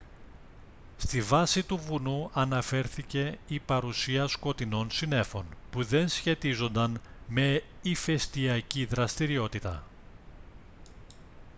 στη 0.97 1.21
βάση 1.21 1.63
του 1.63 1.77
βουνού 1.77 2.29
αναφέρθηκε 2.33 3.37
η 3.47 3.59
παρουσία 3.59 4.27
σκοτεινών 4.27 4.91
συννέφων 4.91 5.45
που 5.71 5.83
δεν 5.83 6.07
σχετίζονταν 6.07 7.01
με 7.27 7.63
ηφαιστιακή 7.81 8.85
δραστηριότητα 8.85 9.83